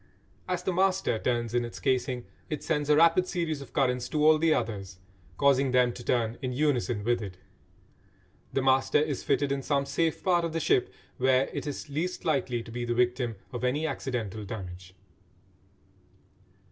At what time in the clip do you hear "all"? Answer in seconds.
4.25-4.39